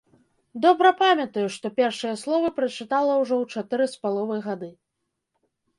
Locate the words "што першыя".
1.57-2.15